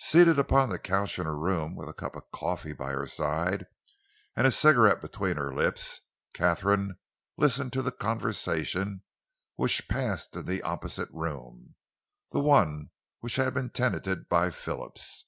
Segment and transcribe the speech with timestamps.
[0.00, 3.66] Seated upon the couch in her room, with a cup of coffee by her side
[4.36, 6.02] and a cigarette between her lips,
[6.34, 6.98] Katharine
[7.38, 9.04] listened to the conversation
[9.56, 11.76] which passed in the opposite room,
[12.30, 12.90] the one
[13.20, 15.24] which had been tenanted by Phillips.